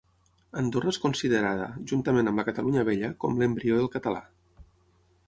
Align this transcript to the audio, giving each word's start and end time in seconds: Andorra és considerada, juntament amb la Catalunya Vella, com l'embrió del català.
Andorra 0.59 0.93
és 0.93 0.97
considerada, 1.01 1.67
juntament 1.91 2.31
amb 2.31 2.41
la 2.43 2.45
Catalunya 2.47 2.87
Vella, 2.89 3.11
com 3.25 3.37
l'embrió 3.43 3.79
del 3.81 3.91
català. 3.97 4.23